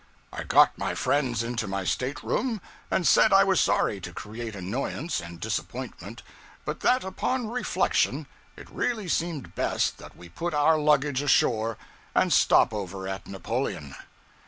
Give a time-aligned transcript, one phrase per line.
[0.33, 2.59] I got my friends into my stateroom,
[2.89, 6.23] and said I was sorry to create annoyance and disappointment,
[6.65, 8.25] but that upon reflection
[8.57, 11.77] it really seemed best that we put our luggage ashore
[12.15, 13.93] and stop over at Napoleon.